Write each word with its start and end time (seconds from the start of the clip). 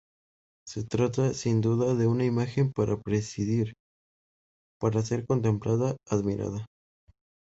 Se 0.67 0.83
trata, 0.83 1.31
sin 1.35 1.61
duda, 1.61 1.93
de 1.93 2.07
una 2.07 2.25
imagen 2.25 2.73
para 2.73 2.99
presidir, 2.99 3.75
para 4.79 5.03
ser 5.03 5.27
contemplada, 5.27 5.95
admirada. 6.09 6.65